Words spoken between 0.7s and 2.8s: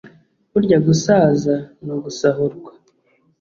gusaza ni ugusahurwa